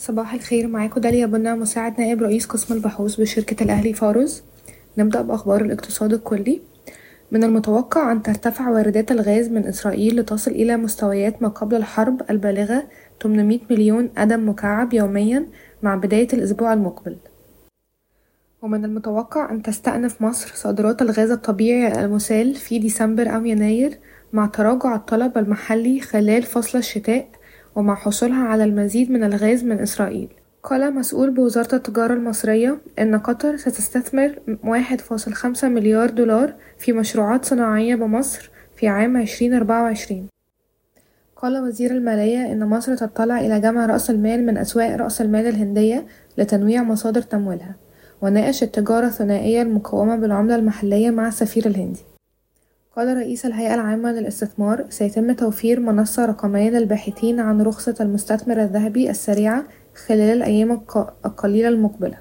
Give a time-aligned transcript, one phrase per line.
[0.00, 4.42] صباح الخير معاكم داليا بنا مساعد نائب رئيس قسم البحوث بشركة الأهلي فاروز
[4.98, 6.60] نبدأ بأخبار الاقتصاد الكلي.
[7.30, 12.82] من المتوقع أن ترتفع واردات الغاز من إسرائيل لتصل إلى مستويات ما قبل الحرب البالغة
[13.22, 15.46] 800 مليون قدم مكعب يوميا
[15.82, 17.16] مع بداية الأسبوع المقبل.
[18.62, 23.98] ومن المتوقع أن تستأنف مصر صادرات الغاز الطبيعي المسال في ديسمبر أو يناير
[24.32, 27.39] مع تراجع الطلب المحلي خلال فصل الشتاء
[27.74, 30.28] ومع حصولها على المزيد من الغاز من إسرائيل.
[30.62, 37.44] قال مسؤول بوزارة التجارة المصرية إن قطر ستستثمر واحد فاصل خمسة مليار دولار في مشروعات
[37.44, 40.26] صناعية بمصر في عام عشرين أربعة وعشرين.
[41.36, 46.06] قال وزير المالية إن مصر تطلع إلى جمع رأس المال من أسواق رأس المال الهندية
[46.38, 47.74] لتنويع مصادر تمويلها
[48.22, 52.00] وناقش التجارة الثنائية المقومة بالعملة المحلية مع السفير الهندي.
[53.00, 59.64] قال رئيس الهيئة العامة للاستثمار سيتم توفير منصة رقمية للباحثين عن رخصة المستثمر الذهبي السريعة
[60.06, 60.82] خلال الأيام
[61.24, 62.18] القليلة المقبلة.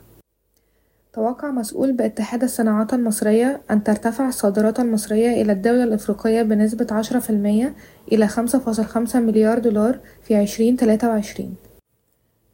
[1.14, 8.28] توقع مسؤول باتحاد الصناعات المصرية أن ترتفع الصادرات المصرية إلى الدول الأفريقية بنسبة 10% إلى
[8.28, 11.56] 5.5 مليار دولار في 2023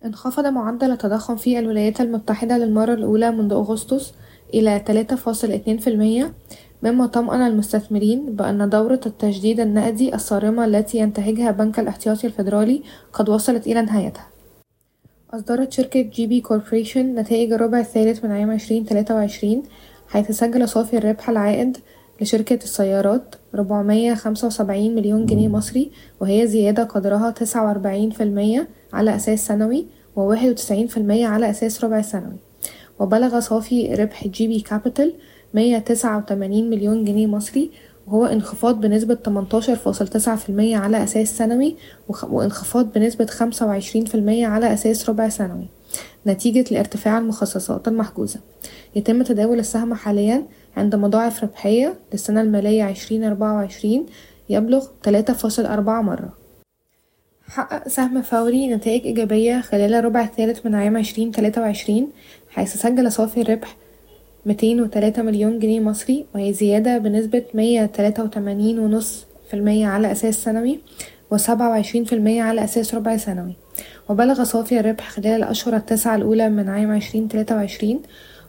[0.06, 4.14] انخفض معدل التضخم في الولايات المتحدة للمرة الأولى منذ أغسطس
[4.54, 4.84] إلى
[6.30, 6.56] 3.2%
[6.86, 12.82] مما طمأن المستثمرين بأن دورة التشديد النقدي الصارمة التي ينتهجها بنك الاحتياطي الفيدرالي
[13.14, 14.28] قد وصلت إلى نهايتها.
[15.34, 19.64] أصدرت شركة GB Corporation نتائج الربع الثالث من عام عشرين تلاتة وعشرين
[20.08, 21.78] حيث سجل صافي الربح العائد
[22.22, 28.68] لشركة السيارات ربعمية خمسة وسبعين مليون جنيه مصري وهي زيادة قدرها تسعة وأربعين في المية
[28.94, 32.38] على أساس سنوي وواحد وتسعين في المية على أساس ربع سنوي.
[33.00, 35.14] وبلغ صافي ربح GB Capital
[35.56, 37.72] مية تسعة وتمانين مليون جنيه مصري
[38.08, 41.76] وهو انخفاض بنسبة تمنتاشر فاصل تسعة في المية على أساس سنوي
[42.24, 45.68] وانخفاض بنسبة خمسة وعشرين في المية على أساس ربع سنوي
[46.28, 48.40] نتيجة لارتفاع المخصصات المحجوزة.
[48.96, 50.44] يتم تداول السهم حاليا
[50.78, 54.06] عند مضاعف ربحية للسنة المالية عشرين أربعة وعشرين
[54.50, 56.34] يبلغ تلاتة فاصل أربعة مرة.
[57.48, 62.10] حقق سهم فوري نتائج إيجابية خلال الربع الثالث من عام عشرين تلاتة وعشرين
[62.50, 63.76] حيث سجل صافي الربح
[64.46, 70.12] ميتين وتلاتة مليون جنيه مصري وهي زيادة بنسبة مية تلاتة وتمانين ونص في المية على
[70.12, 70.80] أساس سنوي
[71.32, 73.56] وسبعة وعشرين في على أساس ربع سنوي.
[74.10, 78.02] وبلغ صافي الربح خلال الأشهر التاسعة الأولى من عام عشرين تلاتة وعشرين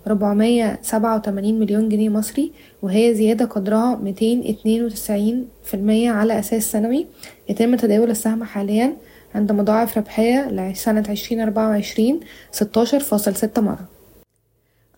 [0.07, 2.53] ربعمية سبعة وتمانين مليون جنيه مصري
[2.83, 7.07] وهي زيادة قدرها ميتين اتنين وتسعين في المية على أساس سنوي.
[7.49, 8.97] يتم تداول السهم حاليا
[9.35, 12.21] عند مضاعف ربحية لسنة عشرين أربعة وعشرين
[12.51, 13.96] ستاشر فاصل ستة مرة.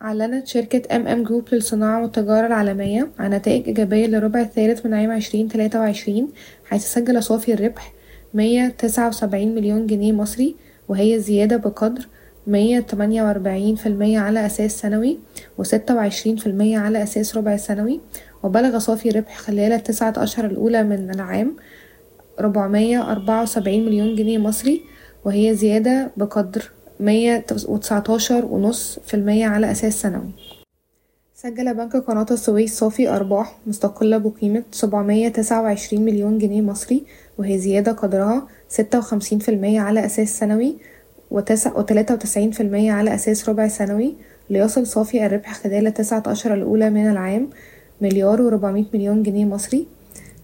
[0.02, 5.48] أعلنت شركة MM Group للصناعة والتجارة العالمية عن نتائج إيجابية للربع الثالث من عام عشرين
[5.48, 6.28] تلاتة وعشرين
[6.64, 7.92] حيث سجل صافي الربح
[8.34, 10.56] مية تسعة وسبعين مليون جنيه مصري
[10.88, 12.08] وهي زيادة بقدر
[12.46, 15.18] مية تمانية وأربعين في المية على أساس سنوي
[15.58, 18.00] وستة وعشرين في المية على أساس ربع سنوي
[18.42, 21.56] وبلغ صافي الربح خلال التسعة أشهر الأولى من العام
[22.40, 24.82] ربعمية أربعة وسبعين مليون جنيه مصري
[25.24, 26.70] وهي زيادة بقدر
[27.00, 30.30] مية وتسعتاشر ونص في المية على أساس سنوي.
[31.34, 37.04] سجل بنك قناة السويس صافي أرباح مستقلة بقيمة سبعمية تسعة وعشرين مليون جنيه مصري
[37.38, 40.76] وهي زيادة قدرها ستة وخمسين في المية على أساس سنوي
[41.30, 44.14] وتسع وتلاتة وتسعين في المية على أساس ربع سنوي.
[44.50, 47.50] ليصل صافي الربح خلال التسعة أشهر الأولى من العام
[48.00, 49.86] مليار وربعمية مليون جنيه مصري.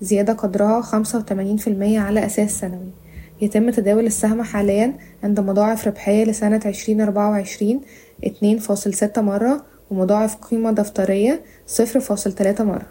[0.00, 3.03] زيادة قدرها خمسة وتمانين في المية على أساس سنوي.
[3.40, 7.80] يتم تداول السهم حاليا عند مضاعف ربحية لسنة عشرين أربعة وعشرين
[8.24, 12.86] اتنين فاصل ستة مرة ومضاعف قيمة دفترية صفر فاصل تلاتة مرة.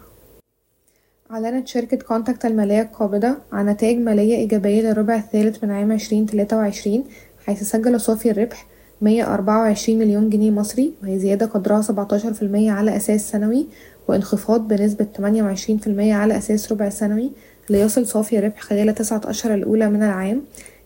[1.30, 6.56] أعلنت شركة كونتاكت المالية القابضة عن نتائج مالية إيجابية للربع الثالث من عام عشرين تلاتة
[6.56, 7.04] وعشرين
[7.46, 8.66] حيث سجل صافي الربح
[9.00, 13.66] مية أربعة وعشرين مليون جنيه مصري وهي زيادة قدرها سبعتاشر في المية على أساس سنوي
[14.08, 17.32] وانخفاض بنسبة تمانية وعشرين في المية على أساس ربع سنوي
[17.70, 20.42] ليصل صافي الربح خلال التسعة أشهر الأولى من العام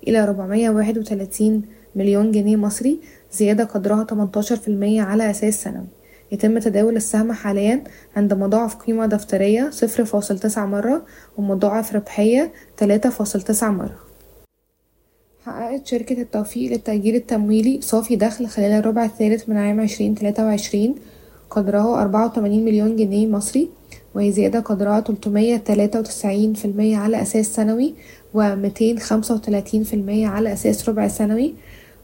[0.09, 1.63] إلى ربعمية واحد وتلاتين
[1.97, 2.99] مليون جنيه مصري
[3.33, 5.87] زيادة قدرها تمنتاشر في المية على أساس سنوي.
[6.33, 7.85] يتم تداول السهم حاليا
[8.17, 11.03] عند مضاعف قيمة دفترية صفر فاصل تسعة مرة
[11.39, 13.99] ومضاعف ربحية تلاتة فاصل تسعة مرة.
[15.47, 20.95] حققت شركة التوفيق للتأجير التمويلي صافي دخل خلال الربع الثالث من عام عشرين تلاتة وعشرين
[21.51, 23.69] قدره أربعة وتمانين مليون جنيه مصري
[24.15, 27.95] وهي زيادة قدرها تلتمية تلاتة وتسعين في المية على أساس سنوي
[29.85, 31.55] في المية على أساس ربع سنوي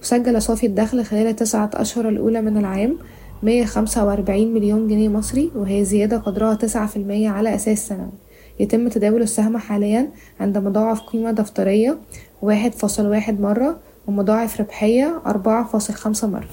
[0.02, 2.98] وسجل صافي الدخل خلال التسعة أشهر الأولى من العام
[3.42, 8.12] مية خمسة وأربعين مليون جنيه مصري وهي زيادة قدرها تسعة في المية على أساس سنوي
[8.60, 10.08] يتم تداول السهم حاليا
[10.40, 11.98] عند مضاعف قيمة دفترية
[12.42, 16.48] واحد فاصل واحد مرة ومضاعف ربحية أربعة فاصل خمسة مرة.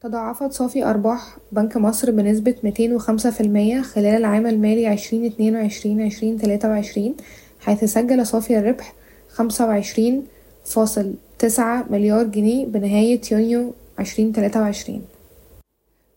[0.00, 5.56] تضاعفت صافي أرباح بنك مصر بنسبة ميتين وخمسة في المية خلال العام المالي عشرين اتنين
[5.56, 7.14] وعشرين عشرين تلاتة وعشرين
[7.60, 8.94] حيث سجل صافي الربح
[9.28, 10.22] خمسة وعشرين
[10.64, 15.02] فاصل تسعة مليار جنيه بنهاية يونيو عشرين تلاتة وعشرين.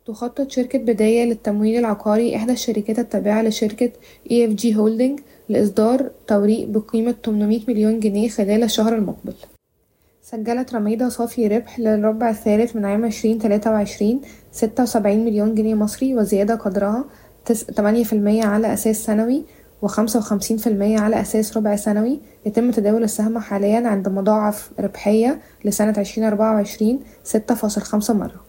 [0.05, 3.91] تخطط شركة بداية للتمويل العقاري إحدى الشركات التابعة لشركة
[4.29, 9.33] EFG Holding لإصدار توريق بقيمة 800 مليون جنيه خلال الشهر المقبل.
[10.25, 14.21] سجلت رميدة صافي ربح للربع الثالث من عام عشرين تلاتة وعشرين
[14.51, 17.05] ستة وسبعين مليون جنيه مصري وزيادة قدرها
[17.75, 19.43] تمانية في المية على أساس سنوي
[19.81, 22.19] وخمسة وخمسين في المية على أساس ربع سنوي.
[22.45, 28.41] يتم تداول السهم حاليا عند مضاعف ربحية لسنة عشرين أربعة وعشرين ستة فاصل خمسة مرة.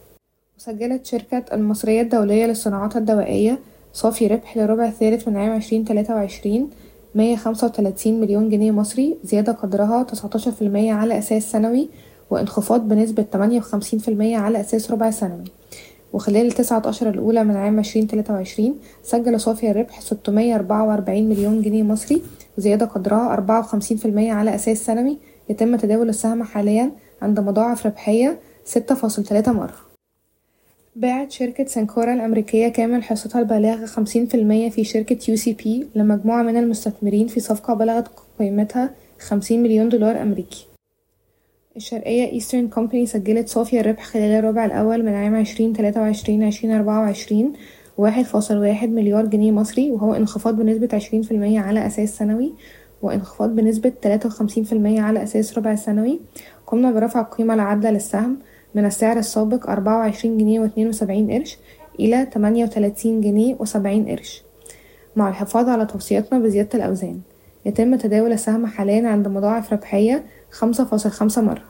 [0.57, 3.59] وسجلت شركة المصرية الدولية للصناعات الدوائية
[3.93, 6.69] صافي ربح للربع الثالث من عام عشرين تلاتة وعشرين
[7.15, 11.89] مية خمسة وتلاتين مليون جنيه مصري زيادة قدرها تسعتاشر في المية على أساس سنوي
[12.29, 15.43] وانخفاض بنسبة تمانية وخمسين في المية على أساس ربع سنوي.
[16.13, 21.29] وخلال التسعة أشهر الأولى من عام عشرين تلاتة وعشرين سجل صافي الربح ستمية أربعة وأربعين
[21.29, 22.21] مليون جنيه مصري
[22.57, 25.17] وزيادة قدرها أربعة وخمسين في المية على أساس سنوي
[25.49, 26.91] يتم تداول السهم حاليا
[27.21, 29.84] عند مضاعف ربحية ستة فاصل تلاتة مرة.
[30.95, 36.57] باعت شركة Cencora الأمريكية كامل حصتها البالغة خمسين في المية في شركة UCP لمجموعة من
[36.57, 38.07] المستثمرين في صفقة بلغت
[38.39, 38.89] قيمتها
[39.19, 40.67] خمسين مليون دولار أمريكي.
[41.77, 46.73] الشرقية Eastern Company سجلت صافي الربح خلال الربع الأول من عام عشرين تلاتة وعشرين عشرين
[46.75, 47.53] أربعة وعشرين
[47.97, 52.53] واحد فاصل واحد مليار جنيه مصري وهو انخفاض بنسبة عشرين في المية على أساس سنوي
[53.01, 56.19] وانخفاض بنسبة تلاتة وخمسين في المية على أساس ربع سنوي.
[56.67, 58.37] قمنا برفع القيمة العادلة للسهم.
[58.75, 61.57] من السعر السابق أربعة وعشرين جنيه واتنين وسبعين قرش
[61.99, 64.43] إلى تمانية وتلاتين جنيه وسبعين قرش.
[65.15, 67.19] مع الحفاظ على توصياتنا بزيادة الأوزان
[67.65, 71.63] يتم تداول السهم حاليا عند مضاعف ربحية خمسة فاصل خمسة مرة.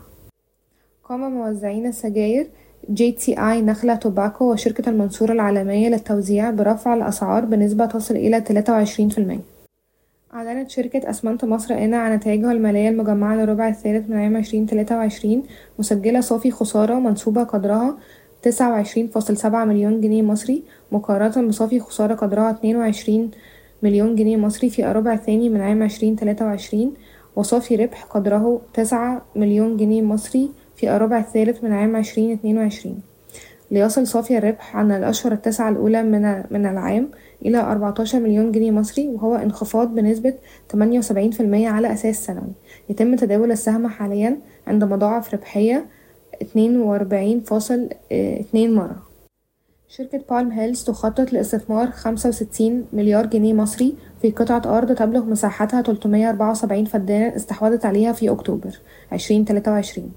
[1.04, 2.48] قام موزعين السجاير
[2.90, 9.18] JTI نخلة Tobacco وشركة المنصورة العالمية للتوزيع برفع الأسعار بنسبة تصل إلى تلاتة وعشرين في
[9.18, 9.55] المية.
[10.36, 14.98] أعلنت شركة أسمنت مصر قنا عن نتائجها المالية المجمعة للربع الثالث من عام عشرين تلاتة
[14.98, 15.44] وعشرين
[15.80, 17.98] مسجلة صافي خسارة منسوبة قدرها
[18.42, 23.32] تسعة وعشرين فاصل سبعة مليون جنيه مصري مقارنة بصافي خسارة قدرها اتنين وعشرين
[23.84, 26.94] مليون جنيه مصري في الربع الثاني من عام عشرين تلاتة وعشرين
[27.36, 33.02] وصافي ربح قدره تسعة مليون جنيه مصري في الربع الثالث من عام عشرين اتنين وعشرين.
[33.72, 36.04] ليصل صافي الربح عن الأشهر التاسعة الأولى
[36.52, 37.10] من العام
[37.46, 40.34] إلى أربعتاشر مليون جنيه مصري وهو انخفاض بنسبة
[40.70, 42.54] تمانية وسبعين في المية على أساس سنوي.
[42.90, 44.38] يتم تداول السهم حاليا
[44.68, 45.86] عند مضاعف ربحية
[46.42, 48.96] اتنين وأربعين فاصل اتنين مرة.
[49.88, 55.82] شركة بالم هيلز تخطط لاستثمار خمسة وستين مليار جنيه مصري في قطعة أرض تبلغ مساحتها
[55.82, 58.80] تلتمية أربعة وسبعين فدانا استحوذت عليها في أكتوبر
[59.12, 60.12] عشرين تلاتة وعشرين.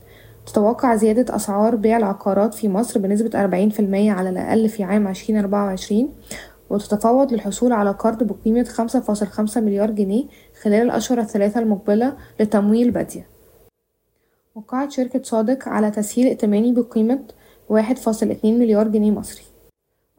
[0.47, 5.09] تتوقع زيادة أسعار بيع العقارات في مصر بنسبة أربعين في المية على الأقل في عام
[5.09, 6.09] عشرين أربعة وعشرين.
[6.71, 10.25] وتتفاوض للحصول على قرض بقيمة خمسة فاصل خمسة مليار جنيه
[10.63, 13.27] خلال الأشهر الثلاثة المقبلة لتمويل بادية.
[14.55, 17.21] وقعت شركة صادق على تسهيل ائتماني بقيمة
[17.69, 19.43] واحد فاصل اتنين مليار جنيه مصري.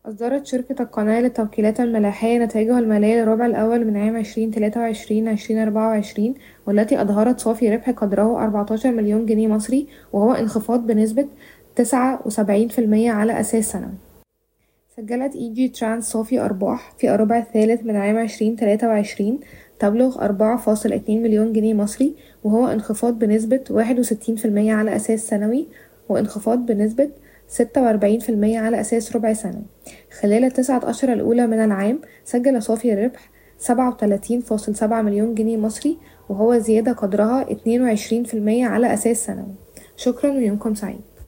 [0.05, 5.59] أصدرت شركة القناة للتوكيلات الملاحية نتائجها المالية للربع الأول من عام عشرين تلاتة وعشرين عشرين
[5.59, 6.35] أربعة وعشرين
[6.67, 11.27] والتي أظهرت صافي ربح قدره أربعتاشر مليون جنيه مصري وهو انخفاض بنسبة
[11.75, 14.08] تسعة وسبعين في المية على أساس سنوي.
[14.99, 19.39] سجلت Egytrans صافي أرباح في الربع الثالث من عام عشرين تلاتة وعشرين
[19.79, 24.95] تبلغ أربعة فاصل اتنين مليون جنيه مصري وهو انخفاض بنسبة واحد وستين في المية على
[24.95, 25.67] أساس سنوي
[26.09, 27.09] وانخفاض بنسبة
[27.47, 29.65] ستة وأربعين في المية على أساس ربع سنوي.
[30.19, 35.57] خلال التسعة أشهر الأولى من العام سجل صافي الربح سبعة وتلاتين فاصل سبعة مليون جنيه
[35.57, 35.97] مصري
[36.29, 39.55] وهو زيادة قدرها اتنين وعشرين في المية على أساس سنوي.
[39.97, 41.08] شكرا ويومكم سعيد.